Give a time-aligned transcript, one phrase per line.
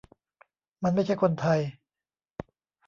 [0.83, 1.59] มันไม่ใช่คนไทย